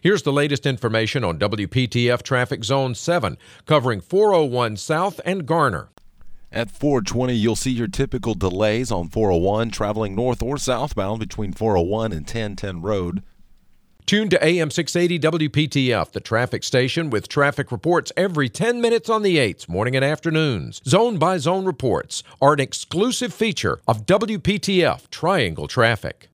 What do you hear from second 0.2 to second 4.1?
the latest information on WPTF Traffic Zone 7, covering